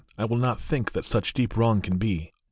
I 0.17 0.25
will 0.25 0.37
not 0.37 0.59
think 0.59 0.93
that 0.93 1.05
such 1.05 1.31
deep 1.31 1.55
wrong 1.55 1.79
can 1.79 1.99
be. 1.99 2.33